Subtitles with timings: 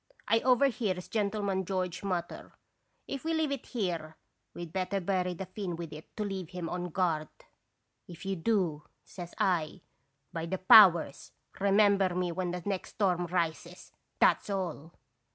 [0.27, 2.53] I overhears Gentleman George mutter:"
[2.89, 4.17] * If we leave it here,
[4.51, 7.27] we 'd better bury the Finn with it to leave him on guard.'
[8.07, 9.81] '"If you do,' says I,
[10.33, 11.33] 'by the powers!
[11.59, 14.91] re member me when the next storm rises, that 's all!'